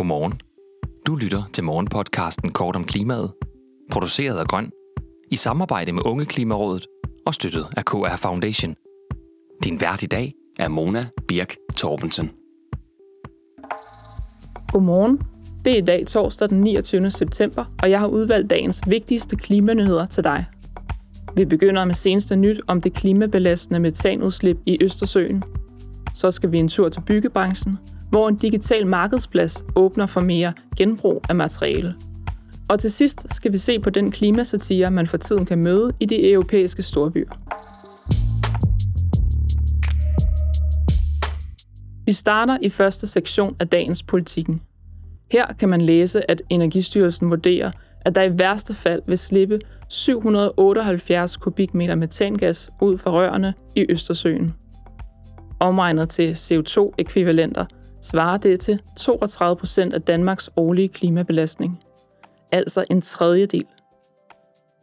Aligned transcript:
Godmorgen. 0.00 0.40
Du 1.06 1.16
lytter 1.16 1.42
til 1.52 1.64
morgenpodcasten 1.64 2.52
Kort 2.52 2.76
om 2.76 2.84
klimaet, 2.84 3.32
produceret 3.90 4.38
af 4.38 4.46
Grøn, 4.46 4.70
i 5.30 5.36
samarbejde 5.36 5.92
med 5.92 6.02
Unge 6.06 6.26
Klimarådet 6.26 6.86
og 7.26 7.34
støttet 7.34 7.66
af 7.76 7.84
KR 7.84 8.16
Foundation. 8.16 8.74
Din 9.64 9.80
vært 9.80 10.02
i 10.02 10.06
dag 10.06 10.34
er 10.58 10.68
Mona 10.68 11.06
Birk 11.28 11.56
Torbensen. 11.76 12.30
Godmorgen. 14.72 15.20
Det 15.64 15.72
er 15.72 15.78
i 15.78 15.84
dag 15.84 16.06
torsdag 16.06 16.48
den 16.48 16.60
29. 16.60 17.10
september, 17.10 17.64
og 17.82 17.90
jeg 17.90 18.00
har 18.00 18.06
udvalgt 18.06 18.50
dagens 18.50 18.82
vigtigste 18.86 19.36
klimanyheder 19.36 20.04
til 20.04 20.24
dig. 20.24 20.44
Vi 21.36 21.44
begynder 21.44 21.84
med 21.84 21.94
seneste 21.94 22.36
nyt 22.36 22.60
om 22.66 22.80
det 22.80 22.92
klimabelastende 22.92 23.80
metanudslip 23.80 24.56
i 24.66 24.78
Østersøen. 24.80 25.42
Så 26.14 26.30
skal 26.30 26.52
vi 26.52 26.58
en 26.58 26.68
tur 26.68 26.88
til 26.88 27.00
byggebranchen, 27.00 27.78
hvor 28.10 28.28
en 28.28 28.36
digital 28.36 28.86
markedsplads 28.86 29.64
åbner 29.76 30.06
for 30.06 30.20
mere 30.20 30.52
genbrug 30.76 31.22
af 31.28 31.36
materiale. 31.36 31.94
Og 32.68 32.80
til 32.80 32.90
sidst 32.90 33.34
skal 33.34 33.52
vi 33.52 33.58
se 33.58 33.78
på 33.78 33.90
den 33.90 34.10
klimasatire, 34.10 34.90
man 34.90 35.06
for 35.06 35.16
tiden 35.16 35.44
kan 35.46 35.58
møde 35.58 35.92
i 36.00 36.06
de 36.06 36.32
europæiske 36.32 36.82
storbyer. 36.82 37.30
Vi 42.06 42.12
starter 42.12 42.58
i 42.62 42.68
første 42.68 43.06
sektion 43.06 43.56
af 43.60 43.68
dagens 43.68 44.02
politikken. 44.02 44.60
Her 45.32 45.46
kan 45.46 45.68
man 45.68 45.80
læse, 45.80 46.30
at 46.30 46.42
Energistyrelsen 46.50 47.30
vurderer, 47.30 47.70
at 48.00 48.14
der 48.14 48.22
i 48.22 48.38
værste 48.38 48.74
fald 48.74 49.02
vil 49.06 49.18
slippe 49.18 49.58
778 49.88 51.36
kubikmeter 51.36 51.94
metangas 51.94 52.70
ud 52.80 52.98
fra 52.98 53.10
rørene 53.10 53.54
i 53.76 53.86
Østersøen. 53.88 54.54
Omregnet 55.60 56.08
til 56.08 56.32
CO2-ekvivalenter 56.32 57.64
svarer 58.02 58.36
det 58.36 58.60
til 58.60 58.82
32 58.96 59.56
procent 59.56 59.94
af 59.94 60.02
Danmarks 60.02 60.50
årlige 60.56 60.88
klimabelastning. 60.88 61.80
Altså 62.52 62.84
en 62.90 63.00
tredjedel. 63.00 63.66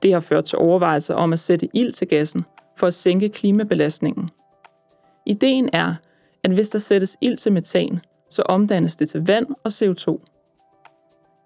Det 0.03 0.13
har 0.13 0.19
ført 0.19 0.45
til 0.45 0.57
overvejelser 0.57 1.15
om 1.15 1.33
at 1.33 1.39
sætte 1.39 1.69
ild 1.73 1.91
til 1.91 2.07
gassen 2.07 2.45
for 2.77 2.87
at 2.87 2.93
sænke 2.93 3.29
klimabelastningen. 3.29 4.29
Ideen 5.25 5.69
er, 5.73 5.93
at 6.43 6.51
hvis 6.51 6.69
der 6.69 6.79
sættes 6.79 7.17
ild 7.21 7.37
til 7.37 7.51
metan, 7.51 7.99
så 8.29 8.41
omdannes 8.41 8.95
det 8.95 9.09
til 9.09 9.27
vand 9.27 9.47
og 9.63 9.71
CO2. 9.71 10.23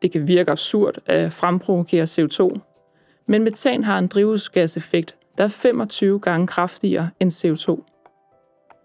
Det 0.02 0.12
kan 0.12 0.28
virke 0.28 0.52
absurd 0.52 0.98
at 1.06 1.32
fremprovokere 1.32 2.04
CO2, 2.04 2.60
men 3.26 3.44
metan 3.44 3.84
har 3.84 3.98
en 3.98 4.08
drivhusgaseffekt, 4.08 5.18
der 5.38 5.44
er 5.44 5.48
25 5.48 6.20
gange 6.20 6.48
kraftigere 6.48 7.10
end 7.20 7.32
CO2. 7.32 7.91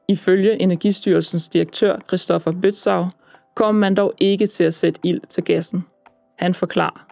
Ifølge 0.09 0.63
Energistyrelsens 0.63 1.49
direktør 1.49 1.99
Christoffer 2.09 2.53
Bøtsau 2.63 3.07
kommer 3.55 3.81
man 3.81 3.95
dog 3.95 4.13
ikke 4.21 4.47
til 4.47 4.65
at 4.65 4.75
sætte 4.75 5.01
ild 5.05 5.21
til 5.29 5.45
gassen. 5.45 5.85
Han 6.39 6.55
forklarer. 6.55 7.07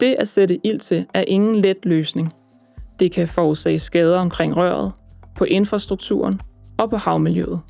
Det 0.00 0.16
at 0.18 0.28
sætte 0.28 0.66
ild 0.66 0.78
til 0.78 1.06
er 1.14 1.24
ingen 1.26 1.56
let 1.56 1.76
løsning. 1.82 2.34
Det 3.00 3.12
kan 3.12 3.28
forårsage 3.28 3.78
skader 3.78 4.18
omkring 4.18 4.56
røret, 4.56 4.92
på 5.36 5.44
infrastrukturen 5.44 6.40
og 6.78 6.90
på 6.90 6.96
havmiljøet. 6.96 7.60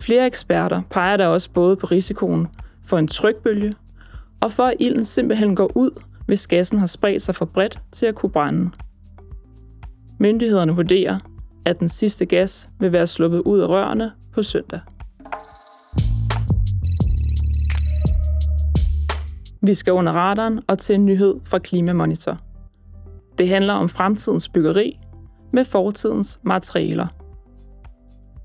Flere 0.00 0.26
eksperter 0.26 0.82
peger 0.90 1.16
der 1.16 1.26
også 1.26 1.50
både 1.50 1.76
på 1.76 1.86
risikoen 1.86 2.48
for 2.84 2.98
en 2.98 3.08
trykbølge 3.08 3.74
og 4.40 4.52
for 4.52 4.62
at 4.62 4.76
ilden 4.80 5.04
simpelthen 5.04 5.56
går 5.56 5.72
ud, 5.74 6.02
hvis 6.26 6.46
gassen 6.46 6.78
har 6.78 6.86
spredt 6.86 7.22
sig 7.22 7.34
for 7.34 7.44
bredt 7.44 7.82
til 7.92 8.06
at 8.06 8.14
kunne 8.14 8.32
brænde. 8.32 8.70
Myndighederne 10.18 10.74
vurderer, 10.74 11.18
at 11.66 11.80
den 11.80 11.88
sidste 11.88 12.26
gas 12.26 12.68
vil 12.80 12.92
være 12.92 13.06
sluppet 13.06 13.40
ud 13.40 13.60
af 13.60 13.68
rørene 13.68 14.12
på 14.32 14.42
søndag. 14.42 14.80
Vi 19.62 19.74
skal 19.74 19.92
under 19.92 20.12
radaren 20.12 20.60
og 20.68 20.78
til 20.78 20.94
en 20.94 21.06
nyhed 21.06 21.34
fra 21.44 21.58
Klimamonitor. 21.58 22.38
Det 23.38 23.48
handler 23.48 23.74
om 23.74 23.88
fremtidens 23.88 24.48
byggeri 24.48 24.98
med 25.52 25.64
fortidens 25.64 26.40
materialer. 26.42 27.06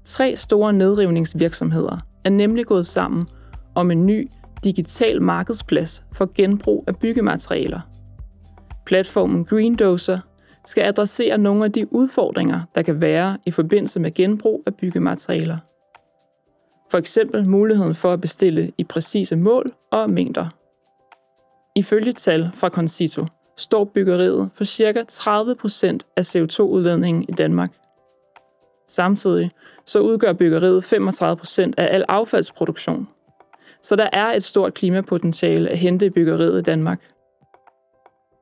Tre 0.04 0.36
store 0.36 0.74
nedrivningsvirksomheder 0.74 1.98
er 2.26 2.30
nemlig 2.30 2.66
gået 2.66 2.88
sammen 2.88 3.28
om 3.76 3.92
en 3.92 4.06
ny 4.06 4.30
digital 4.64 5.22
markedsplads 5.22 6.04
for 6.14 6.32
genbrug 6.36 6.84
af 6.88 6.96
byggematerialer. 6.96 7.80
Platformen 8.86 9.46
Greendozer 9.46 10.20
skal 10.69 10.84
adressere 10.84 11.38
nogle 11.38 11.66
af 11.66 11.72
de 11.72 11.94
udfordringer, 11.94 12.62
der 12.75 12.81
kan 12.81 13.02
være 13.02 13.38
i 13.46 13.52
forbindelse 13.52 14.00
med 14.00 14.13
genbrug 14.13 14.63
af 14.66 14.75
byggematerialer. 14.75 15.57
For 16.91 16.97
eksempel 16.97 17.46
muligheden 17.46 17.96
for 17.96 18.13
at 18.13 18.22
bestille 18.22 18.72
i 18.78 18.84
præcise 18.84 19.35
mål 19.35 19.72
og 19.91 20.09
mængder. 20.09 20.46
Ifølge 21.75 22.13
tal 22.13 22.50
fra 22.53 22.69
Concito 22.69 23.25
står 23.57 23.84
byggeriet 23.84 24.50
for 24.53 24.63
ca. 24.63 25.03
30% 25.12 26.00
af 26.16 26.35
CO2-udledningen 26.35 27.25
i 27.30 27.31
Danmark. 27.31 27.72
Samtidig 28.88 29.51
så 29.86 30.00
udgør 30.00 30.34
byggeriet 30.34 30.94
35% 30.94 31.72
af 31.78 31.96
al 31.96 32.06
affaldsproduktion. 32.07 33.07
Så 33.81 33.96
der 33.96 34.09
er 34.13 34.25
et 34.25 34.44
stort 34.44 34.74
klimapotentiale 34.74 35.69
at 35.69 35.78
hente 35.78 36.06
i 36.06 36.09
byggeriet 36.09 36.59
i 36.59 36.63
Danmark. 36.63 37.00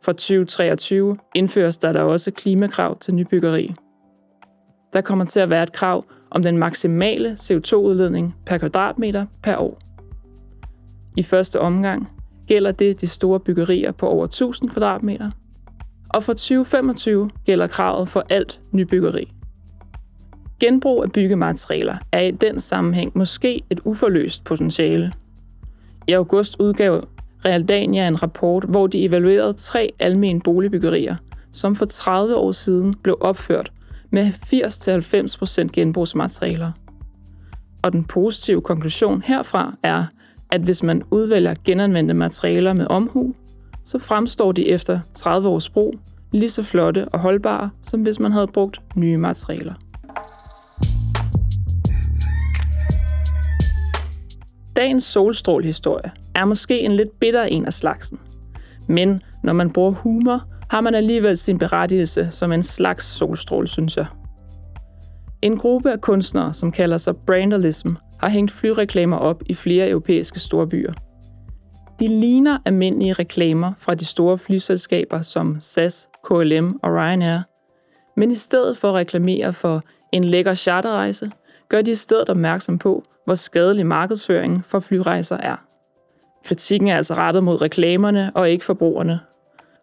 Fra 0.07 0.13
2023 0.13 1.17
indføres 1.35 1.77
der 1.77 1.93
da 1.93 2.01
også 2.01 2.31
klimakrav 2.31 2.97
til 2.99 3.15
nybyggeri. 3.15 3.73
Der 4.93 5.01
kommer 5.01 5.25
til 5.25 5.39
at 5.39 5.49
være 5.49 5.63
et 5.63 5.71
krav 5.71 6.03
om 6.31 6.43
den 6.43 6.57
maksimale 6.57 7.31
CO2-udledning 7.31 8.35
per 8.45 8.57
kvadratmeter 8.57 9.25
per 9.43 9.57
år. 9.57 9.79
I 11.17 11.23
første 11.23 11.59
omgang 11.59 12.07
gælder 12.47 12.71
det 12.71 13.01
de 13.01 13.07
store 13.07 13.39
byggerier 13.39 13.91
på 13.91 14.07
over 14.07 14.25
1000 14.25 14.69
kvadratmeter, 14.69 15.31
og 16.09 16.23
fra 16.23 16.33
2025 16.33 17.29
gælder 17.45 17.67
kravet 17.67 18.07
for 18.07 18.25
alt 18.29 18.61
nybyggeri. 18.71 19.33
Genbrug 20.59 21.03
af 21.03 21.11
byggematerialer 21.11 21.97
er 22.11 22.21
i 22.21 22.31
den 22.31 22.59
sammenhæng 22.59 23.11
måske 23.15 23.61
et 23.69 23.79
uforløst 23.85 24.43
potentiale. 24.43 25.13
I 26.07 26.11
august 26.11 26.59
udgav 26.59 27.07
Realdania 27.45 28.07
en 28.07 28.23
rapport, 28.23 28.63
hvor 28.63 28.87
de 28.87 29.05
evaluerede 29.05 29.53
tre 29.53 29.93
almene 29.99 30.41
boligbyggerier, 30.41 31.15
som 31.51 31.75
for 31.75 31.85
30 31.85 32.35
år 32.35 32.51
siden 32.51 32.95
blev 33.03 33.17
opført 33.21 33.71
med 34.09 34.25
80-90% 35.67 35.67
genbrugsmaterialer. 35.73 36.71
Og 37.81 37.93
den 37.93 38.03
positive 38.03 38.61
konklusion 38.61 39.21
herfra 39.25 39.73
er, 39.83 40.05
at 40.51 40.61
hvis 40.61 40.83
man 40.83 41.03
udvælger 41.11 41.55
genanvendte 41.65 42.13
materialer 42.13 42.73
med 42.73 42.87
omhu, 42.89 43.33
så 43.85 43.99
fremstår 43.99 44.51
de 44.51 44.69
efter 44.69 44.99
30 45.13 45.47
års 45.47 45.69
brug 45.69 45.95
lige 46.31 46.49
så 46.49 46.63
flotte 46.63 47.09
og 47.09 47.19
holdbare, 47.19 47.69
som 47.81 48.01
hvis 48.01 48.19
man 48.19 48.31
havde 48.31 48.47
brugt 48.47 48.81
nye 48.95 49.17
materialer. 49.17 49.73
Dagens 54.75 55.03
solstrålehistorie 55.03 56.11
er 56.37 56.45
måske 56.45 56.79
en 56.79 56.91
lidt 56.91 57.19
bitter 57.19 57.43
en 57.43 57.65
af 57.65 57.73
slagsen. 57.73 58.19
Men 58.87 59.21
når 59.43 59.53
man 59.53 59.71
bruger 59.71 59.91
humor, 59.91 60.41
har 60.69 60.81
man 60.81 60.95
alligevel 60.95 61.37
sin 61.37 61.57
berettigelse 61.57 62.31
som 62.31 62.51
en 62.51 62.63
slags 62.63 63.05
solstråle, 63.05 63.67
synes 63.67 63.97
jeg. 63.97 64.05
En 65.41 65.57
gruppe 65.57 65.91
af 65.91 66.01
kunstnere, 66.01 66.53
som 66.53 66.71
kalder 66.71 66.97
sig 66.97 67.15
Brandalism, 67.15 67.89
har 68.19 68.29
hængt 68.29 68.51
flyreklamer 68.51 69.17
op 69.17 69.43
i 69.45 69.53
flere 69.53 69.89
europæiske 69.89 70.39
storbyer. 70.39 70.93
De 71.99 72.07
ligner 72.07 72.57
almindelige 72.65 73.13
reklamer 73.13 73.73
fra 73.77 73.95
de 73.95 74.05
store 74.05 74.37
flyselskaber 74.37 75.21
som 75.21 75.57
SAS, 75.59 76.09
KLM 76.25 76.79
og 76.83 76.91
Ryanair, 76.91 77.39
men 78.17 78.31
i 78.31 78.35
stedet 78.35 78.77
for 78.77 78.89
at 78.89 78.95
reklamere 78.95 79.53
for 79.53 79.81
en 80.13 80.23
lækker 80.23 80.53
charterrejse, 80.53 81.31
gør 81.69 81.81
de 81.81 81.91
i 81.91 81.95
stedet 81.95 82.29
opmærksom 82.29 82.79
på, 82.79 83.03
hvor 83.25 83.35
skadelig 83.35 83.85
markedsføring 83.85 84.65
for 84.65 84.79
flyrejser 84.79 85.37
er. 85.37 85.66
Kritikken 86.47 86.87
er 86.87 86.97
altså 86.97 87.13
rettet 87.13 87.43
mod 87.43 87.61
reklamerne 87.61 88.31
og 88.35 88.49
ikke 88.49 88.65
forbrugerne. 88.65 89.19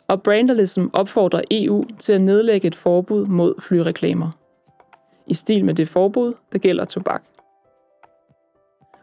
Og 0.08 0.22
Brandalism 0.22 0.86
opfordrer 0.92 1.42
EU 1.50 1.84
til 1.98 2.12
at 2.12 2.20
nedlægge 2.20 2.68
et 2.68 2.74
forbud 2.74 3.26
mod 3.26 3.54
flyreklamer. 3.60 4.30
I 5.26 5.34
stil 5.34 5.64
med 5.64 5.74
det 5.74 5.88
forbud, 5.88 6.34
der 6.52 6.58
gælder 6.58 6.84
tobak. 6.84 7.22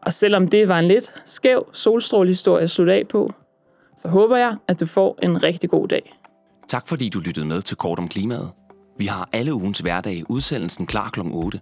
Og 0.01 0.13
selvom 0.13 0.47
det 0.47 0.67
var 0.67 0.79
en 0.79 0.87
lidt 0.87 1.13
skæv 1.25 1.69
solstrålehistorie 1.73 2.63
at 2.63 2.69
slutte 2.69 2.93
af 2.93 3.07
på, 3.07 3.31
så 3.97 4.09
håber 4.09 4.37
jeg, 4.37 4.55
at 4.67 4.79
du 4.79 4.85
får 4.85 5.19
en 5.23 5.43
rigtig 5.43 5.69
god 5.69 5.87
dag. 5.87 6.13
Tak 6.67 6.87
fordi 6.87 7.09
du 7.09 7.19
lyttede 7.19 7.45
med 7.45 7.61
til 7.61 7.77
Kort 7.77 7.99
om 7.99 8.07
Klimaet. 8.07 8.51
Vi 8.97 9.05
har 9.05 9.29
alle 9.33 9.53
ugens 9.53 9.79
hverdag 9.79 10.23
udsendelsen 10.29 10.85
klar 10.85 11.09
kl. 11.09 11.19
8. 11.23 11.59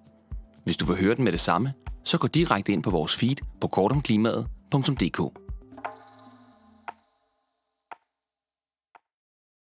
Hvis 0.64 0.78
du 0.78 0.86
vil 0.86 0.96
høre 0.96 1.16
den 1.16 1.24
med 1.24 1.32
det 1.32 1.42
samme, 1.42 1.74
så 2.04 2.18
gå 2.18 2.28
direkte 2.28 2.72
ind 2.72 2.84
på 2.84 2.90
vores 2.90 3.16
feed 3.16 3.36
på 3.62 3.68
kortomklimaet.dk. 3.68 5.49